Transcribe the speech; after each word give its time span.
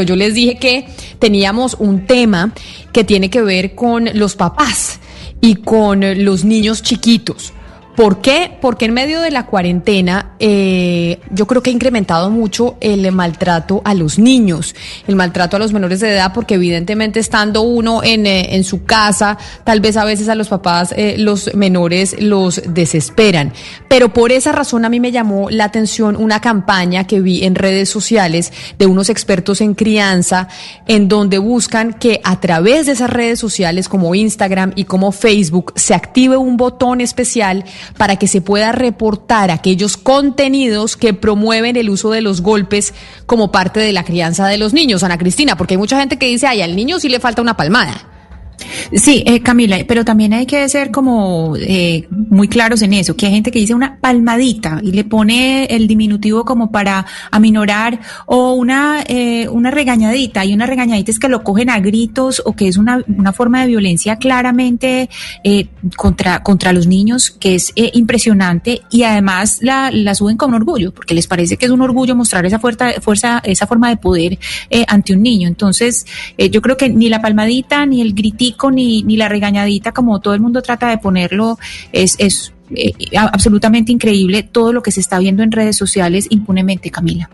Yo 0.00 0.16
les 0.16 0.32
dije 0.32 0.56
que 0.56 0.86
teníamos 1.18 1.76
un 1.78 2.06
tema 2.06 2.54
que 2.94 3.04
tiene 3.04 3.28
que 3.28 3.42
ver 3.42 3.74
con 3.74 4.08
los 4.14 4.36
papás 4.36 5.00
y 5.42 5.56
con 5.56 6.24
los 6.24 6.46
niños 6.46 6.82
chiquitos. 6.82 7.52
¿Por 7.96 8.22
qué? 8.22 8.56
Porque 8.60 8.86
en 8.86 8.94
medio 8.94 9.20
de 9.20 9.30
la 9.30 9.44
cuarentena 9.46 10.32
eh, 10.38 11.20
yo 11.30 11.46
creo 11.46 11.62
que 11.62 11.68
ha 11.68 11.72
incrementado 11.72 12.30
mucho 12.30 12.76
el 12.80 13.10
maltrato 13.12 13.82
a 13.84 13.92
los 13.92 14.18
niños, 14.18 14.74
el 15.06 15.14
maltrato 15.14 15.56
a 15.56 15.58
los 15.58 15.74
menores 15.74 16.00
de 16.00 16.12
edad, 16.12 16.32
porque 16.32 16.54
evidentemente 16.54 17.20
estando 17.20 17.60
uno 17.62 18.02
en, 18.02 18.26
eh, 18.26 18.56
en 18.56 18.64
su 18.64 18.84
casa, 18.84 19.36
tal 19.64 19.80
vez 19.80 19.98
a 19.98 20.06
veces 20.06 20.30
a 20.30 20.34
los 20.34 20.48
papás 20.48 20.94
eh, 20.96 21.16
los 21.18 21.54
menores 21.54 22.16
los 22.18 22.62
desesperan. 22.66 23.52
Pero 23.88 24.14
por 24.14 24.32
esa 24.32 24.52
razón 24.52 24.86
a 24.86 24.88
mí 24.88 24.98
me 24.98 25.12
llamó 25.12 25.50
la 25.50 25.64
atención 25.64 26.16
una 26.16 26.40
campaña 26.40 27.06
que 27.06 27.20
vi 27.20 27.44
en 27.44 27.54
redes 27.54 27.90
sociales 27.90 28.54
de 28.78 28.86
unos 28.86 29.10
expertos 29.10 29.60
en 29.60 29.74
crianza, 29.74 30.48
en 30.86 31.08
donde 31.08 31.36
buscan 31.36 31.92
que 31.92 32.20
a 32.24 32.40
través 32.40 32.86
de 32.86 32.92
esas 32.92 33.10
redes 33.10 33.38
sociales 33.38 33.88
como 33.88 34.14
Instagram 34.14 34.72
y 34.76 34.84
como 34.84 35.12
Facebook 35.12 35.74
se 35.76 35.94
active 35.94 36.38
un 36.38 36.56
botón 36.56 37.02
especial 37.02 37.64
para 37.96 38.16
que 38.16 38.28
se 38.28 38.40
pueda 38.40 38.72
reportar 38.72 39.50
aquellos 39.50 39.96
contenidos 39.96 40.96
que 40.96 41.14
promueven 41.14 41.76
el 41.76 41.90
uso 41.90 42.10
de 42.10 42.20
los 42.20 42.40
golpes 42.42 42.94
como 43.26 43.52
parte 43.52 43.80
de 43.80 43.92
la 43.92 44.04
crianza 44.04 44.46
de 44.46 44.58
los 44.58 44.72
niños, 44.72 45.02
Ana 45.02 45.18
Cristina, 45.18 45.56
porque 45.56 45.74
hay 45.74 45.78
mucha 45.78 45.98
gente 45.98 46.18
que 46.18 46.26
dice, 46.26 46.46
ay, 46.46 46.62
al 46.62 46.76
niño 46.76 47.00
sí 47.00 47.08
le 47.08 47.20
falta 47.20 47.42
una 47.42 47.56
palmada. 47.56 48.11
Sí, 48.94 49.22
eh, 49.26 49.40
Camila, 49.40 49.78
pero 49.86 50.04
también 50.04 50.32
hay 50.32 50.46
que 50.46 50.68
ser 50.68 50.90
como 50.90 51.54
eh, 51.56 52.06
muy 52.10 52.48
claros 52.48 52.82
en 52.82 52.94
eso, 52.94 53.16
que 53.16 53.26
hay 53.26 53.32
gente 53.32 53.50
que 53.50 53.58
dice 53.58 53.74
una 53.74 53.98
palmadita 53.98 54.80
y 54.82 54.92
le 54.92 55.04
pone 55.04 55.64
el 55.66 55.86
diminutivo 55.86 56.44
como 56.44 56.70
para 56.70 57.06
aminorar 57.30 58.00
o 58.26 58.54
una, 58.54 59.04
eh, 59.06 59.48
una 59.48 59.70
regañadita 59.70 60.44
y 60.44 60.54
una 60.54 60.66
regañadita 60.66 61.12
que 61.20 61.28
lo 61.28 61.42
cogen 61.42 61.70
a 61.70 61.80
gritos 61.80 62.42
o 62.44 62.54
que 62.54 62.68
es 62.68 62.76
una, 62.76 63.02
una 63.08 63.32
forma 63.32 63.62
de 63.62 63.68
violencia 63.68 64.16
claramente 64.16 65.08
eh, 65.44 65.68
contra, 65.96 66.42
contra 66.42 66.72
los 66.72 66.86
niños 66.86 67.30
que 67.30 67.56
es 67.56 67.72
eh, 67.76 67.90
impresionante 67.94 68.82
y 68.90 69.02
además 69.02 69.58
la, 69.60 69.90
la 69.90 70.14
suben 70.14 70.36
con 70.36 70.54
orgullo 70.54 70.92
porque 70.92 71.14
les 71.14 71.26
parece 71.26 71.56
que 71.56 71.66
es 71.66 71.72
un 71.72 71.80
orgullo 71.80 72.14
mostrar 72.14 72.46
esa 72.46 72.58
fuerza, 72.58 72.92
fuerza 73.00 73.40
esa 73.44 73.66
forma 73.66 73.88
de 73.88 73.96
poder 73.96 74.38
eh, 74.70 74.84
ante 74.88 75.12
un 75.12 75.22
niño. 75.22 75.48
Entonces, 75.48 76.06
yo 76.38 76.60
creo 76.60 76.76
que 76.76 76.88
ni 76.88 77.08
la 77.08 77.20
palmadita 77.20 77.84
ni 77.86 78.00
el 78.00 78.14
ni, 78.70 79.02
ni 79.02 79.16
la 79.16 79.28
regañadita, 79.28 79.92
como 79.92 80.20
todo 80.20 80.34
el 80.34 80.40
mundo 80.40 80.62
trata 80.62 80.88
de 80.88 80.98
ponerlo, 80.98 81.58
es, 81.92 82.16
es 82.18 82.52
eh, 82.74 82.92
absolutamente 83.16 83.92
increíble 83.92 84.42
todo 84.42 84.72
lo 84.72 84.82
que 84.82 84.92
se 84.92 85.00
está 85.00 85.18
viendo 85.18 85.42
en 85.42 85.52
redes 85.52 85.76
sociales 85.76 86.26
impunemente, 86.30 86.90
Camila. 86.90 87.30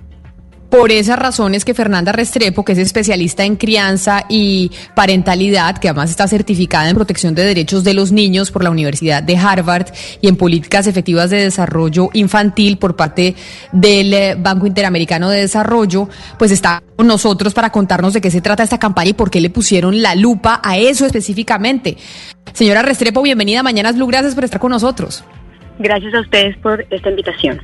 Por 0.70 0.92
esas 0.92 1.18
razones 1.18 1.64
que 1.64 1.72
Fernanda 1.72 2.12
Restrepo, 2.12 2.62
que 2.62 2.72
es 2.72 2.78
especialista 2.78 3.42
en 3.42 3.56
crianza 3.56 4.24
y 4.28 4.70
parentalidad, 4.94 5.78
que 5.78 5.88
además 5.88 6.10
está 6.10 6.28
certificada 6.28 6.90
en 6.90 6.94
protección 6.94 7.34
de 7.34 7.44
derechos 7.44 7.84
de 7.84 7.94
los 7.94 8.12
niños 8.12 8.50
por 8.50 8.62
la 8.62 8.70
Universidad 8.70 9.22
de 9.22 9.38
Harvard 9.38 9.86
y 10.20 10.28
en 10.28 10.36
políticas 10.36 10.86
efectivas 10.86 11.30
de 11.30 11.38
desarrollo 11.38 12.10
infantil 12.12 12.76
por 12.76 12.96
parte 12.96 13.34
del 13.72 14.12
eh, 14.12 14.36
Banco 14.38 14.66
Interamericano 14.66 15.30
de 15.30 15.40
Desarrollo, 15.40 16.10
pues 16.38 16.50
está 16.50 16.82
con 16.96 17.06
nosotros 17.06 17.54
para 17.54 17.70
contarnos 17.70 18.12
de 18.12 18.20
qué 18.20 18.30
se 18.30 18.42
trata 18.42 18.62
esta 18.62 18.78
campaña 18.78 19.10
y 19.10 19.14
por 19.14 19.30
qué 19.30 19.40
le 19.40 19.48
pusieron 19.48 20.02
la 20.02 20.14
lupa 20.14 20.60
a 20.62 20.76
eso 20.76 21.06
específicamente. 21.06 21.96
Señora 22.52 22.82
Restrepo, 22.82 23.22
bienvenida 23.22 23.60
a 23.60 23.62
Mañanas 23.62 23.96
Blue, 23.96 24.06
gracias 24.06 24.34
por 24.34 24.44
estar 24.44 24.60
con 24.60 24.72
nosotros. 24.72 25.24
Gracias 25.78 26.12
a 26.12 26.20
ustedes 26.20 26.58
por 26.58 26.84
esta 26.90 27.08
invitación. 27.08 27.58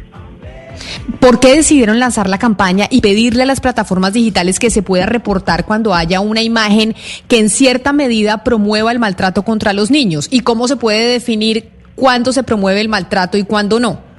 ¿Por 1.21 1.41
qué 1.41 1.57
decidieron 1.57 1.99
lanzar 1.99 2.29
la 2.29 2.39
campaña 2.39 2.87
y 2.91 3.01
pedirle 3.01 3.43
a 3.43 3.47
las 3.47 3.61
plataformas 3.61 4.13
digitales 4.13 4.59
que 4.59 4.71
se 4.71 4.83
pueda 4.83 5.07
reportar 5.07 5.65
cuando 5.65 5.95
haya 5.95 6.21
una 6.21 6.43
imagen 6.43 6.95
que 7.29 7.39
en 7.39 7.51
cierta 7.51 7.93
medida 7.93 8.45
promueva 8.45 8.93
el 8.93 8.99
maltrato 8.99 9.43
contra 9.43 9.73
los 9.73 9.91
niños? 9.91 10.29
¿Y 10.31 10.41
cómo 10.41 10.69
se 10.69 10.77
puede 10.77 11.07
definir 11.13 11.71
cuándo 11.95 12.33
se 12.33 12.43
promueve 12.43 12.81
el 12.81 12.89
maltrato 12.89 13.39
y 13.39 13.45
cuándo 13.45 13.81
no? 13.81 14.15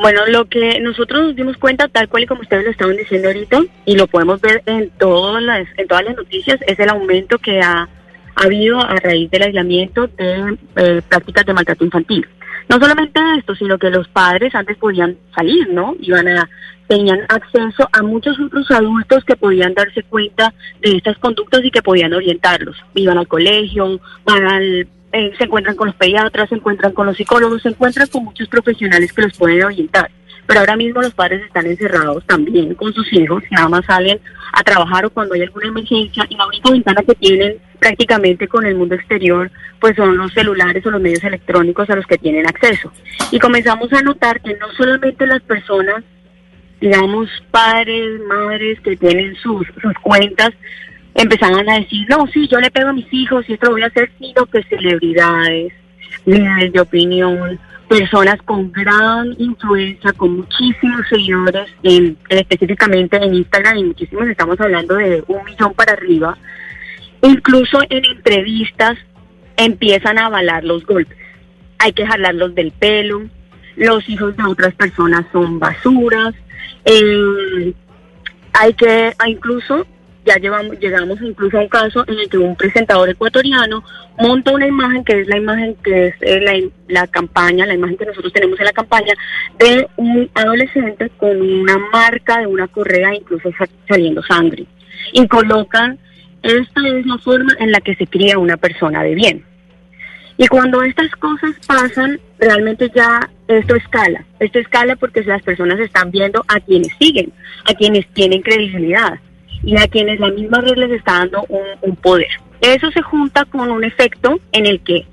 Bueno, 0.00 0.24
lo 0.28 0.46
que 0.46 0.80
nosotros 0.80 1.26
nos 1.26 1.36
dimos 1.36 1.58
cuenta, 1.58 1.86
tal 1.88 2.08
cual 2.08 2.22
y 2.22 2.26
como 2.26 2.40
ustedes 2.40 2.64
lo 2.64 2.70
estaban 2.70 2.96
diciendo 2.96 3.28
ahorita, 3.28 3.60
y 3.84 3.96
lo 3.96 4.06
podemos 4.06 4.40
ver 4.40 4.62
en 4.64 4.88
todas 4.98 5.42
las, 5.42 5.66
en 5.76 5.86
todas 5.86 6.04
las 6.04 6.16
noticias, 6.16 6.58
es 6.66 6.78
el 6.78 6.88
aumento 6.88 7.36
que 7.36 7.60
ha, 7.60 7.86
ha 8.34 8.42
habido 8.42 8.80
a 8.80 8.96
raíz 8.96 9.30
del 9.30 9.42
aislamiento 9.42 10.06
de 10.06 10.56
eh, 10.76 11.02
prácticas 11.06 11.44
de 11.44 11.52
maltrato 11.52 11.84
infantil. 11.84 12.26
No 12.70 12.78
solamente 12.78 13.20
esto, 13.36 13.56
sino 13.56 13.78
que 13.78 13.90
los 13.90 14.06
padres 14.06 14.54
antes 14.54 14.76
podían 14.78 15.16
salir, 15.34 15.68
¿no? 15.70 15.96
Iban 16.00 16.28
a, 16.28 16.48
tenían 16.86 17.18
acceso 17.28 17.88
a 17.90 18.00
muchos 18.00 18.38
otros 18.38 18.70
adultos 18.70 19.24
que 19.24 19.34
podían 19.34 19.74
darse 19.74 20.04
cuenta 20.04 20.54
de 20.80 20.96
estas 20.96 21.18
conductas 21.18 21.64
y 21.64 21.72
que 21.72 21.82
podían 21.82 22.12
orientarlos. 22.12 22.76
Iban 22.94 23.18
al 23.18 23.26
colegio, 23.26 24.00
van 24.24 24.46
al, 24.46 24.88
eh, 25.12 25.32
se 25.36 25.44
encuentran 25.44 25.74
con 25.74 25.88
los 25.88 25.96
pediatras, 25.96 26.48
se 26.48 26.54
encuentran 26.54 26.92
con 26.92 27.06
los 27.06 27.16
psicólogos, 27.16 27.60
se 27.60 27.70
encuentran 27.70 28.06
con 28.06 28.22
muchos 28.22 28.46
profesionales 28.46 29.12
que 29.12 29.22
los 29.22 29.36
pueden 29.36 29.64
orientar. 29.64 30.08
Pero 30.46 30.60
ahora 30.60 30.76
mismo 30.76 31.02
los 31.02 31.12
padres 31.12 31.42
están 31.44 31.66
encerrados 31.66 32.24
también 32.24 32.76
con 32.76 32.92
sus 32.92 33.12
hijos, 33.12 33.42
nada 33.50 33.68
más 33.68 33.84
salen 33.84 34.20
a 34.52 34.62
trabajar 34.62 35.06
o 35.06 35.10
cuando 35.10 35.34
hay 35.34 35.42
alguna 35.42 35.66
emergencia 35.66 36.24
y 36.28 36.36
la 36.36 36.46
única 36.46 36.70
ventana 36.70 37.02
que 37.02 37.16
tienen 37.16 37.58
prácticamente 37.80 38.46
con 38.46 38.64
el 38.66 38.76
mundo 38.76 38.94
exterior, 38.94 39.50
pues 39.80 39.96
son 39.96 40.16
los 40.16 40.32
celulares 40.32 40.84
o 40.86 40.90
los 40.90 41.00
medios 41.00 41.24
electrónicos 41.24 41.88
a 41.90 41.96
los 41.96 42.06
que 42.06 42.18
tienen 42.18 42.46
acceso. 42.46 42.92
Y 43.32 43.38
comenzamos 43.38 43.92
a 43.92 44.02
notar 44.02 44.40
que 44.40 44.54
no 44.54 44.70
solamente 44.76 45.26
las 45.26 45.42
personas, 45.42 46.04
digamos, 46.80 47.28
padres, 47.50 48.20
madres 48.28 48.78
que 48.80 48.96
tienen 48.96 49.34
sus, 49.36 49.66
sus 49.80 49.94
cuentas, 50.02 50.50
empezaban 51.14 51.68
a 51.68 51.80
decir, 51.80 52.06
no, 52.08 52.26
sí, 52.28 52.46
yo 52.46 52.60
le 52.60 52.70
pego 52.70 52.90
a 52.90 52.92
mis 52.92 53.12
hijos 53.12 53.48
y 53.48 53.54
esto 53.54 53.66
lo 53.66 53.72
voy 53.72 53.82
a 53.82 53.86
hacer, 53.86 54.10
sino 54.18 54.46
que 54.46 54.62
celebridades, 54.64 55.72
líderes 56.26 56.72
de 56.72 56.80
opinión, 56.80 57.58
personas 57.88 58.36
con 58.44 58.70
gran 58.70 59.34
influencia, 59.38 60.12
con 60.12 60.36
muchísimos 60.36 61.00
seguidores, 61.08 61.68
en, 61.82 62.16
específicamente 62.28 63.16
en 63.16 63.34
Instagram, 63.34 63.78
y 63.78 63.84
muchísimos, 63.84 64.28
estamos 64.28 64.60
hablando 64.60 64.94
de 64.94 65.24
un 65.26 65.44
millón 65.44 65.74
para 65.74 65.94
arriba, 65.94 66.38
incluso 67.22 67.80
en 67.88 68.04
entrevistas 68.04 68.98
empiezan 69.56 70.18
a 70.18 70.26
avalar 70.26 70.64
los 70.64 70.84
golpes. 70.84 71.16
Hay 71.78 71.92
que 71.92 72.06
jalarlos 72.06 72.54
del 72.54 72.72
pelo, 72.72 73.22
los 73.76 74.08
hijos 74.08 74.36
de 74.36 74.44
otras 74.44 74.74
personas 74.74 75.24
son 75.32 75.58
basuras, 75.58 76.34
eh, 76.84 77.72
hay 78.52 78.74
que, 78.74 79.12
incluso 79.26 79.86
ya 80.24 80.36
llevamos, 80.36 80.78
llegamos 80.78 81.20
incluso 81.22 81.58
a 81.58 81.62
un 81.62 81.68
caso 81.68 82.04
en 82.06 82.18
el 82.18 82.28
que 82.28 82.38
un 82.38 82.54
presentador 82.56 83.08
ecuatoriano 83.08 83.82
monta 84.18 84.52
una 84.52 84.66
imagen 84.66 85.02
que 85.04 85.20
es 85.20 85.28
la 85.28 85.38
imagen 85.38 85.76
que 85.82 86.08
es 86.08 86.14
eh, 86.20 86.40
la, 86.40 86.52
la, 86.88 87.06
campaña, 87.06 87.66
la 87.66 87.74
imagen 87.74 87.96
que 87.96 88.06
nosotros 88.06 88.32
tenemos 88.32 88.58
en 88.60 88.66
la 88.66 88.72
campaña 88.72 89.14
de 89.58 89.88
un 89.96 90.30
adolescente 90.34 91.10
con 91.16 91.40
una 91.40 91.78
marca 91.92 92.40
de 92.40 92.46
una 92.46 92.68
correa, 92.68 93.14
incluso 93.14 93.50
saliendo 93.88 94.22
sangre. 94.22 94.66
Y 95.12 95.26
colocan, 95.26 95.98
esta 96.42 96.80
es 96.88 97.06
la 97.06 97.18
forma 97.18 97.52
en 97.58 97.72
la 97.72 97.80
que 97.80 97.94
se 97.94 98.06
cría 98.06 98.38
una 98.38 98.56
persona 98.56 99.02
de 99.02 99.14
bien. 99.14 99.44
Y 100.36 100.46
cuando 100.48 100.82
estas 100.82 101.10
cosas 101.16 101.54
pasan, 101.66 102.18
realmente 102.38 102.90
ya 102.94 103.28
esto 103.46 103.74
escala. 103.74 104.24
Esto 104.38 104.58
escala 104.58 104.96
porque 104.96 105.22
las 105.22 105.42
personas 105.42 105.78
están 105.78 106.10
viendo 106.10 106.42
a 106.48 106.60
quienes 106.60 106.92
siguen, 106.98 107.30
a 107.66 107.74
quienes 107.74 108.06
tienen 108.14 108.40
credibilidad 108.40 109.20
y 109.62 109.76
a 109.76 109.86
quienes 109.86 110.18
la 110.18 110.30
misma 110.30 110.62
red 110.62 110.76
les 110.76 110.92
está 110.92 111.18
dando 111.18 111.44
un, 111.82 111.94
poder. 111.96 112.28
Eso 112.62 112.90
se 112.90 113.02
junta 113.02 113.44
con 113.44 113.70
un 113.70 113.84
efecto 113.84 114.40
en 114.52 114.64
el 114.64 114.80
que 114.80 115.04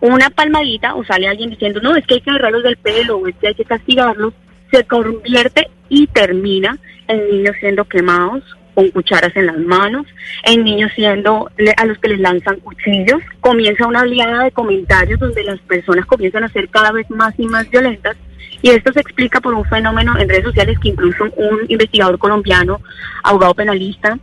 una 0.00 0.30
palmadita 0.30 0.94
o 0.94 1.04
sale 1.04 1.28
alguien 1.28 1.50
diciendo, 1.50 1.80
no, 1.82 1.94
es 1.94 2.06
que 2.06 2.14
hay 2.14 2.20
que 2.22 2.30
agarrarlos 2.30 2.62
del 2.62 2.78
pelo 2.78 3.18
o 3.18 3.28
es 3.28 3.36
que 3.36 3.48
hay 3.48 3.54
que 3.54 3.66
castigarlos, 3.66 4.32
se 4.70 4.84
convierte 4.84 5.68
y 5.90 6.06
termina 6.06 6.78
en 7.08 7.28
niños 7.30 7.56
siendo 7.60 7.84
quemados 7.84 8.42
con 8.74 8.88
cucharas 8.90 9.34
en 9.36 9.46
las 9.46 9.58
manos, 9.58 10.06
en 10.44 10.64
niños 10.64 10.90
siendo 10.94 11.50
a 11.76 11.84
los 11.86 11.98
que 11.98 12.08
les 12.08 12.20
lanzan 12.20 12.60
cuchillos, 12.60 13.22
comienza 13.40 13.86
una 13.86 14.02
oleada 14.02 14.44
de 14.44 14.50
comentarios 14.50 15.20
donde 15.20 15.44
las 15.44 15.60
personas 15.60 16.06
comienzan 16.06 16.44
a 16.44 16.48
ser 16.48 16.68
cada 16.68 16.92
vez 16.92 17.08
más 17.10 17.34
y 17.38 17.46
más 17.46 17.68
violentas 17.70 18.16
Y 18.62 18.70
esto 18.70 18.92
se 18.92 19.00
explica 19.00 19.40
por 19.40 19.54
un 19.54 19.64
fenómeno 19.64 20.18
en 20.18 20.28
redes 20.28 20.44
sociales 20.44 20.78
que 20.78 20.88
incluso 20.88 21.24
un 21.36 21.60
investigador 21.68 22.18
colombiano, 22.18 22.80
abogado 23.22 23.54
penalista, 23.54 24.18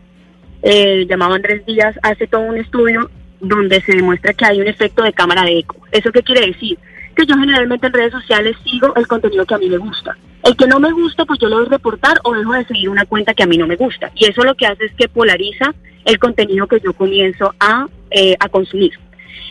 eh, 0.62 1.06
llamado 1.08 1.34
Andrés 1.34 1.66
Díaz, 1.66 1.96
hace 2.02 2.28
todo 2.28 2.42
un 2.42 2.58
estudio 2.58 3.10
donde 3.40 3.82
se 3.82 3.96
demuestra 3.96 4.34
que 4.34 4.46
hay 4.46 4.62
un 4.62 4.68
efecto 4.68 5.04
de 5.04 5.14
cámara 5.14 5.44
de 5.44 5.60
eco. 5.60 5.78
¿Eso 5.92 6.12
qué 6.12 6.24
quiere 6.24 6.48
decir? 6.48 6.78
Que 7.16 7.26
yo 7.26 7.36
generalmente 7.36 7.88
en 7.88 7.94
redes 7.94 8.12
sociales 8.12 8.56
sigo 8.64 8.94
el 8.96 9.08
contenido 9.08 9.46
que 9.46 9.56
a 9.56 9.58
mí 9.58 9.70
me 9.70 9.78
gusta. 9.78 10.18
El 10.50 10.58
que 10.58 10.66
no 10.66 10.80
me 10.80 10.92
gusta, 10.92 11.26
pues 11.26 11.38
yo 11.40 11.48
lo 11.48 11.58
voy 11.58 11.68
a 11.68 11.70
reportar 11.70 12.20
o 12.24 12.34
dejo 12.34 12.54
de 12.54 12.66
seguir 12.66 12.90
una 12.90 13.06
cuenta 13.06 13.36
que 13.36 13.44
a 13.44 13.46
mí 13.46 13.56
no 13.56 13.68
me 13.68 13.76
gusta. 13.76 14.12
Y 14.16 14.26
eso 14.26 14.44
lo 14.44 14.56
que 14.56 14.66
hace 14.66 14.86
es 14.86 14.92
que 14.94 15.08
polariza 15.08 15.76
el 16.06 16.18
contenido 16.18 16.66
que 16.66 16.80
yo 16.84 16.92
comienzo 16.94 17.54
a, 17.60 17.86
eh, 18.10 18.36
a 18.40 18.50
consumir. 18.50 18.94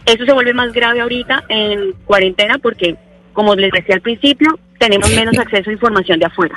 Eso 0.04 0.24
se 0.24 0.32
vuelve 0.32 0.54
más 0.54 0.72
grave 0.72 1.00
ahorita 1.00 1.44
en 1.48 1.92
cuarentena 2.04 2.58
porque, 2.58 2.96
como 3.32 3.54
les 3.54 3.70
decía 3.70 3.94
al 3.94 4.00
principio, 4.00 4.58
tenemos 4.78 5.10
menos 5.10 5.36
acceso 5.38 5.70
a 5.70 5.72
información 5.72 6.18
de 6.18 6.26
afuera. 6.26 6.56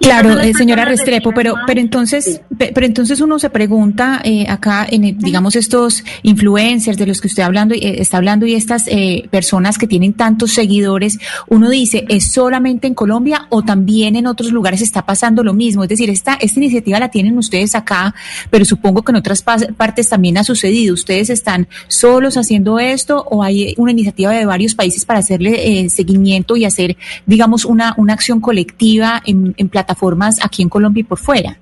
Claro, 0.00 0.38
eh, 0.38 0.52
señora 0.54 0.84
Restrepo, 0.84 1.32
pero 1.32 1.54
pero 1.66 1.80
entonces 1.80 2.40
pero 2.56 2.86
entonces 2.86 3.20
uno 3.20 3.38
se 3.38 3.50
pregunta 3.50 4.20
eh, 4.24 4.46
acá 4.48 4.86
en 4.88 5.18
digamos 5.18 5.56
estos 5.56 6.04
influencers 6.22 6.96
de 6.96 7.06
los 7.06 7.20
que 7.20 7.26
usted 7.26 7.42
hablando 7.42 7.74
eh, 7.74 8.00
está 8.00 8.16
hablando 8.16 8.46
y 8.46 8.54
estas 8.54 8.84
eh, 8.86 9.28
personas 9.30 9.76
que 9.76 9.86
tienen 9.86 10.14
tantos 10.14 10.52
seguidores, 10.52 11.18
uno 11.48 11.68
dice 11.68 12.04
es 12.08 12.32
solamente 12.32 12.86
en 12.86 12.94
Colombia 12.94 13.46
o 13.50 13.62
también 13.62 14.16
en 14.16 14.26
otros 14.26 14.52
lugares 14.52 14.82
está 14.82 15.04
pasando 15.04 15.42
lo 15.42 15.52
mismo, 15.52 15.82
es 15.82 15.88
decir 15.88 16.10
esta 16.10 16.34
esta 16.34 16.60
iniciativa 16.60 17.00
la 17.00 17.10
tienen 17.10 17.36
ustedes 17.36 17.74
acá, 17.74 18.14
pero 18.50 18.64
supongo 18.64 19.02
que 19.02 19.12
en 19.12 19.16
otras 19.16 19.42
partes 19.42 20.08
también 20.08 20.38
ha 20.38 20.44
sucedido. 20.44 20.94
Ustedes 20.94 21.28
están 21.28 21.68
solos 21.88 22.36
haciendo 22.36 22.78
esto 22.78 23.26
o 23.30 23.42
hay 23.42 23.74
una 23.76 23.92
iniciativa 23.92 24.30
de 24.30 24.46
varios 24.46 24.74
países 24.74 25.04
para 25.04 25.18
hacerle 25.18 25.88
seguimiento 25.90 26.56
y 26.56 26.64
hacer 26.64 26.96
digamos 27.26 27.57
una, 27.64 27.94
una 27.96 28.12
acción 28.12 28.40
colectiva 28.40 29.22
en, 29.24 29.54
plataformas 29.68 30.44
aquí 30.44 30.62
en 30.62 30.68
Colombia 30.68 31.00
y 31.00 31.04
por 31.04 31.18
fuera. 31.18 31.56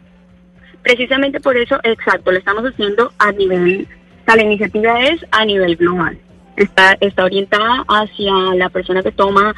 Precisamente 0.82 1.40
por 1.40 1.56
eso, 1.56 1.78
exacto, 1.82 2.30
lo 2.30 2.38
estamos 2.38 2.64
haciendo 2.64 3.12
a 3.18 3.32
nivel, 3.32 3.88
la 4.26 4.42
iniciativa 4.42 5.00
es 5.02 5.24
a 5.30 5.44
nivel 5.44 5.76
global. 5.76 6.18
Está, 6.56 6.96
está 7.00 7.24
orientada 7.24 7.84
hacia 7.88 8.32
la 8.54 8.68
persona 8.70 9.02
que 9.02 9.12
toma 9.12 9.54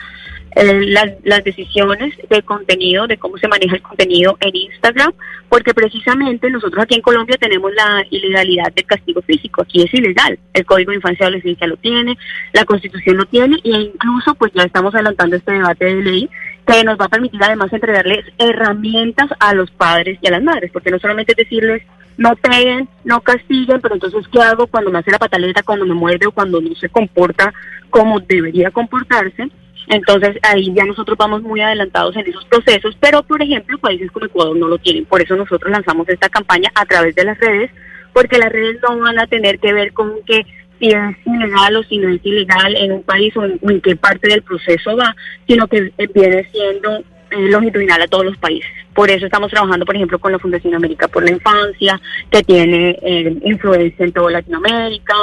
eh, 0.56 0.87
las, 0.87 1.11
las 1.25 1.45
decisiones 1.45 2.15
de 2.29 2.43
contenido, 2.43 3.06
de 3.06 3.19
cómo 3.19 3.39
se 3.39 3.49
maneja 3.49 3.77
el 3.77 3.83
contenido 3.83 4.37
en 4.41 4.56
Instagram, 4.56 5.12
porque 5.49 5.75
precisamente 5.75 6.50
nosotros 6.50 6.83
aquí 6.83 6.95
en 6.95 7.03
Colombia 7.03 7.37
tenemos 7.39 7.73
la 7.75 8.05
ilegalidad 8.11 8.73
del 8.73 8.85
castigo 8.87 9.23
físico, 9.23 9.62
aquí 9.62 9.83
es 9.83 9.93
ilegal, 9.95 10.39
el 10.55 10.67
Código 10.67 10.91
de 10.91 10.97
Infancia 10.97 11.25
y 11.25 11.27
Adolescencia 11.27 11.67
lo 11.67 11.77
tiene, 11.77 12.19
la 12.53 12.65
Constitución 12.65 13.17
lo 13.17 13.27
tiene 13.27 13.56
e 13.65 13.71
incluso 13.71 14.35
pues 14.35 14.53
ya 14.55 14.62
estamos 14.62 14.95
adelantando 14.95 15.37
este 15.37 15.53
debate 15.53 15.85
de 15.85 16.03
ley 16.03 16.31
que 16.67 16.85
nos 16.85 16.99
va 16.99 17.06
a 17.06 17.09
permitir 17.09 17.43
además 17.43 17.73
entregarles 17.73 18.27
herramientas 18.39 19.31
a 19.41 19.55
los 19.55 19.71
padres 19.71 20.19
y 20.21 20.29
a 20.29 20.33
las 20.33 20.43
madres, 20.43 20.71
porque 20.73 20.91
no 20.91 20.99
solamente 20.99 21.33
es 21.33 21.37
decirles 21.37 21.83
no 22.19 22.35
peguen, 22.35 22.89
no 23.05 23.21
castiguen, 23.21 23.81
pero 23.81 23.94
entonces 23.94 24.27
¿qué 24.33 24.41
hago 24.41 24.67
cuando 24.67 24.91
me 24.91 24.99
hace 24.99 25.12
la 25.12 25.21
pataleta, 25.21 25.62
cuando 25.62 25.87
me 25.87 25.94
muerde 25.94 26.27
o 26.27 26.33
cuando 26.33 26.61
no 26.61 26.75
se 26.75 26.89
comporta 26.89 27.55
como 27.91 28.21
debería 28.21 28.71
comportarse? 28.71 29.49
Entonces 29.88 30.37
ahí 30.43 30.73
ya 30.75 30.85
nosotros 30.85 31.17
vamos 31.17 31.43
muy 31.43 31.61
adelantados 31.61 32.14
en 32.17 32.26
esos 32.26 32.44
procesos, 32.44 32.96
pero 33.00 33.23
por 33.23 33.43
ejemplo 33.43 33.79
países 33.79 34.11
como 34.11 34.26
Ecuador 34.26 34.56
no 34.56 34.69
lo 34.69 34.79
tienen, 34.79 35.06
por 35.06 35.23
eso 35.23 35.35
nosotros 35.35 35.70
lanzamos 35.70 36.08
esta 36.08 36.29
campaña 36.29 36.70
a 36.75 36.85
través 36.85 37.14
de 37.14 37.25
las 37.25 37.38
redes, 37.38 37.70
porque 38.12 38.38
las 38.38 38.52
redes 38.52 38.79
no 38.82 38.99
van 38.99 39.19
a 39.19 39.26
tener 39.26 39.58
que 39.58 39.73
ver 39.73 39.93
con 39.93 40.23
que 40.26 40.44
si 40.79 40.88
es 40.88 41.17
ilegal 41.26 41.76
o 41.76 41.82
si 41.85 41.99
no 41.99 42.08
es 42.08 42.20
ilegal 42.23 42.76
en 42.76 42.93
un 42.93 43.02
país 43.02 43.35
o 43.37 43.44
en, 43.44 43.81
qué 43.81 43.96
parte 43.96 44.29
del 44.29 44.43
proceso 44.43 44.96
va, 44.96 45.14
sino 45.46 45.67
que 45.67 45.93
viene 46.14 46.49
siendo 46.52 47.02
longitudinal 47.31 48.03
a 48.03 48.09
todos 48.09 48.25
los 48.25 48.37
países. 48.39 48.71
Por 48.95 49.11
eso 49.11 49.27
estamos 49.27 49.51
trabajando, 49.51 49.87
por 49.87 49.95
ejemplo, 49.95 50.19
con 50.19 50.33
la 50.33 50.39
Fundación 50.41 50.75
América 50.75 51.07
por 51.07 51.23
la 51.23 51.31
Infancia, 51.31 52.01
que 52.31 52.43
tiene 52.43 52.99
eh, 53.03 53.39
influencia 53.45 54.05
en 54.05 54.13
toda 54.13 54.31
Latinoamérica. 54.31 55.15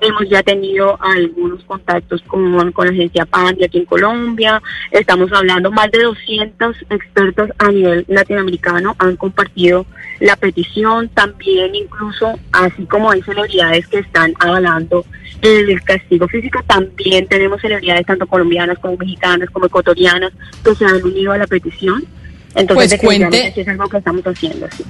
Hemos 0.00 0.28
ya 0.28 0.42
tenido 0.42 0.96
algunos 1.00 1.64
contactos 1.64 2.22
con, 2.22 2.70
con 2.70 2.86
la 2.86 2.92
agencia 2.92 3.26
PANDI 3.26 3.64
aquí 3.64 3.78
en 3.78 3.86
Colombia. 3.86 4.62
Estamos 4.92 5.32
hablando, 5.32 5.72
más 5.72 5.90
de 5.90 6.04
200 6.04 6.76
expertos 6.90 7.50
a 7.58 7.72
nivel 7.72 8.04
latinoamericano 8.06 8.94
han 8.98 9.16
compartido 9.16 9.84
la 10.20 10.36
petición. 10.36 11.08
También 11.08 11.74
incluso, 11.74 12.38
así 12.52 12.86
como 12.86 13.10
hay 13.10 13.22
celebridades 13.22 13.88
que 13.88 13.98
están 13.98 14.32
avalando 14.38 15.04
el 15.42 15.82
castigo 15.82 16.26
físico, 16.28 16.60
también 16.66 17.26
tenemos 17.26 17.60
celebridades 17.60 18.06
tanto 18.06 18.26
colombianas 18.26 18.78
como 18.78 18.96
mexicanas 18.96 19.50
como 19.50 19.66
ecuatorianas 19.66 20.32
que 20.64 20.74
se 20.74 20.84
han 20.84 21.02
unido 21.02 21.32
a 21.32 21.38
la 21.38 21.46
petición. 21.46 22.04
Entonces, 22.54 23.00
pues 23.00 23.18
cuente, 23.18 23.52
es 23.56 23.68
algo 23.68 23.88
que 23.88 23.98
estamos 23.98 24.24
haciendo. 24.24 24.68
Sí. 24.76 24.84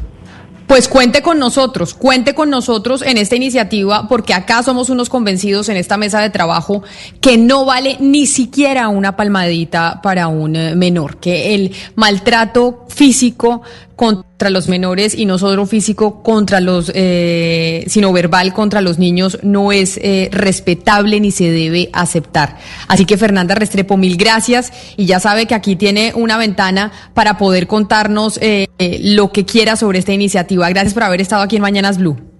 Pues 0.66 0.88
cuente 0.88 1.20
con 1.20 1.38
nosotros, 1.38 1.92
cuente 1.92 2.34
con 2.34 2.48
nosotros 2.48 3.02
en 3.02 3.18
esta 3.18 3.36
iniciativa, 3.36 4.08
porque 4.08 4.32
acá 4.32 4.62
somos 4.62 4.88
unos 4.88 5.10
convencidos 5.10 5.68
en 5.68 5.76
esta 5.76 5.98
mesa 5.98 6.20
de 6.20 6.30
trabajo 6.30 6.82
que 7.20 7.36
no 7.36 7.66
vale 7.66 7.98
ni 8.00 8.26
siquiera 8.26 8.88
una 8.88 9.14
palmadita 9.14 10.00
para 10.02 10.28
un 10.28 10.56
eh, 10.56 10.74
menor, 10.74 11.18
que 11.18 11.54
el 11.54 11.72
maltrato 11.96 12.86
físico 12.88 13.62
contra 13.96 14.50
los 14.50 14.68
menores 14.68 15.14
y 15.14 15.26
no 15.26 15.38
solo 15.38 15.66
físico 15.66 16.22
contra 16.22 16.60
los, 16.60 16.90
eh, 16.94 17.84
sino 17.86 18.12
verbal 18.12 18.52
contra 18.52 18.80
los 18.80 18.98
niños 18.98 19.38
no 19.42 19.72
es 19.72 19.98
eh, 20.02 20.28
respetable 20.32 21.20
ni 21.20 21.30
se 21.30 21.50
debe 21.50 21.90
aceptar. 21.92 22.58
Así 22.88 23.04
que 23.04 23.16
Fernanda 23.16 23.54
Restrepo, 23.54 23.96
mil 23.96 24.16
gracias 24.16 24.72
y 24.96 25.06
ya 25.06 25.20
sabe 25.20 25.46
que 25.46 25.54
aquí 25.54 25.76
tiene 25.76 26.12
una 26.14 26.38
ventana 26.38 26.92
para 27.14 27.38
poder 27.38 27.66
contarnos 27.66 28.38
eh, 28.42 28.66
lo 29.02 29.32
que 29.32 29.44
quiera 29.44 29.76
sobre 29.76 29.98
esta 29.98 30.12
iniciativa. 30.12 30.68
Gracias 30.70 30.94
por 30.94 31.04
haber 31.04 31.20
estado 31.20 31.42
aquí 31.42 31.56
en 31.56 31.62
Mañanas 31.62 31.98
Blue. 31.98 32.33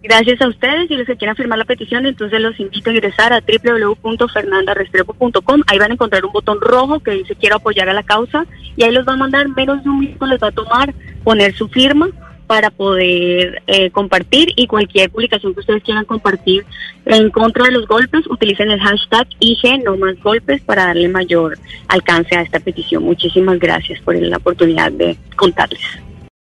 Gracias 0.00 0.40
a 0.40 0.48
ustedes 0.48 0.88
y 0.90 0.96
los 0.96 1.06
que 1.06 1.16
quieran 1.16 1.34
firmar 1.34 1.58
la 1.58 1.64
petición, 1.64 2.06
entonces 2.06 2.40
los 2.40 2.60
invito 2.60 2.90
a 2.90 2.92
ingresar 2.92 3.32
a 3.32 3.40
www.fernandarestrepo.com. 3.40 5.62
Ahí 5.66 5.78
van 5.78 5.90
a 5.90 5.94
encontrar 5.94 6.24
un 6.24 6.30
botón 6.32 6.60
rojo 6.60 7.00
que 7.00 7.10
dice 7.12 7.34
quiero 7.34 7.56
apoyar 7.56 7.88
a 7.88 7.92
la 7.92 8.04
causa 8.04 8.46
y 8.76 8.84
ahí 8.84 8.92
los 8.92 9.04
va 9.06 9.14
a 9.14 9.16
mandar 9.16 9.48
menos 9.48 9.82
de 9.82 9.90
un 9.90 9.98
minuto, 9.98 10.24
les 10.26 10.40
va 10.40 10.48
a 10.48 10.52
tomar 10.52 10.94
poner 11.24 11.52
su 11.54 11.68
firma 11.68 12.08
para 12.46 12.70
poder 12.70 13.60
eh, 13.66 13.90
compartir 13.90 14.52
y 14.56 14.66
cualquier 14.66 15.10
publicación 15.10 15.52
que 15.52 15.60
ustedes 15.60 15.82
quieran 15.82 16.06
compartir 16.06 16.64
en 17.04 17.28
contra 17.30 17.66
de 17.66 17.72
los 17.72 17.86
golpes, 17.86 18.26
utilicen 18.26 18.70
el 18.70 18.80
hashtag 18.80 19.28
IG 19.40 19.84
golpes 20.22 20.62
para 20.62 20.86
darle 20.86 21.08
mayor 21.08 21.58
alcance 21.88 22.34
a 22.36 22.42
esta 22.42 22.60
petición. 22.60 23.02
Muchísimas 23.02 23.58
gracias 23.58 24.00
por 24.00 24.16
la 24.16 24.38
oportunidad 24.38 24.90
de 24.92 25.18
contarles. 25.36 26.07